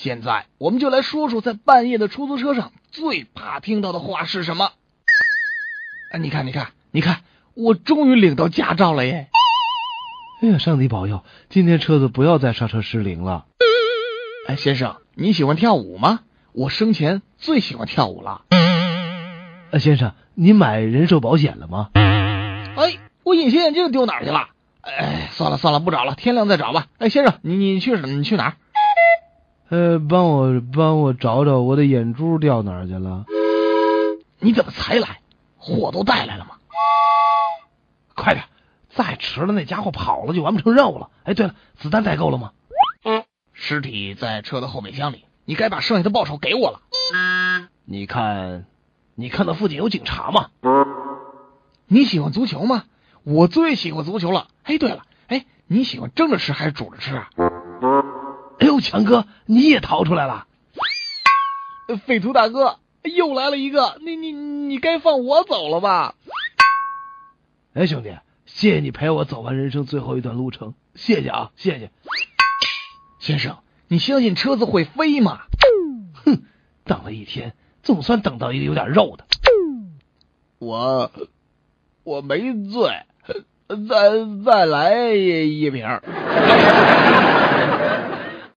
[0.00, 4.70] 现在我们就来说说，在半夜的出租车上最怕听到的话是什么？
[6.12, 7.22] 哎，你看，你看，你看，
[7.54, 9.28] 我终于领到驾照了耶！
[10.40, 13.46] 哎呀，上帝保佑，今天车子不要再刹车失灵了。
[14.46, 16.20] 哎，先生，你喜欢跳舞吗？
[16.52, 18.42] 我生前最喜欢跳舞了。
[19.72, 21.90] 哎，先生，你买人寿保险了吗？
[21.94, 24.50] 哎，我隐形眼镜丢哪儿去了？
[24.80, 26.86] 哎，算了算了，不找了，天亮再找吧。
[26.98, 28.54] 哎，先生，你你去你去哪儿？
[29.70, 33.24] 呃，帮我帮我找找我的眼珠掉哪儿去了。
[34.38, 35.20] 你怎么才来？
[35.56, 36.56] 货都带来了吗？
[38.14, 38.46] 快点，
[38.88, 41.10] 再迟了那家伙跑了就完不成任务了。
[41.24, 42.52] 哎，对了，子弹带够了吗？
[43.52, 46.80] 尸体在车的后备箱里，你该把剩下的报酬给我了。
[47.84, 48.66] 你看，
[49.16, 50.50] 你看到附近有警察吗？
[51.88, 52.84] 你喜欢足球吗？
[53.24, 54.46] 我最喜欢足球了。
[54.62, 57.28] 哎，对了，哎，你喜欢蒸着吃还是煮着吃啊？
[58.58, 60.46] 哎呦，强哥，你也逃出来了！
[62.04, 66.14] 匪徒大哥，又来了一个，你你你该放我走了吧？
[67.74, 71.90] 哎，兄弟，谢谢你陪我走完人生最后一段路程，谢谢啊，谢谢。
[73.20, 75.40] 先生，你相信车子会飞吗？
[76.24, 76.42] 哼，
[76.84, 79.24] 等了一天，总算等到一个有点肉的。
[80.58, 81.12] 我
[82.02, 83.04] 我没醉，
[83.88, 85.86] 再再来一瓶。